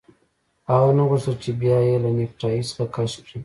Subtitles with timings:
[0.69, 3.39] هغه نه غوښتل چې بیا یې له نیکټايي څخه کش کړي